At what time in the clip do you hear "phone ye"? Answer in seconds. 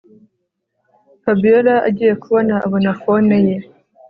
3.01-3.55